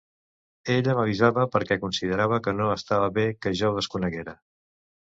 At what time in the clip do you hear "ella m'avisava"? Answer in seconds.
0.75-1.43